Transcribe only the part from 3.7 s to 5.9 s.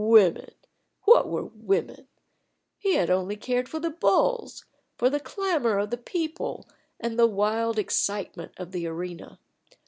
the bulls, for the clamor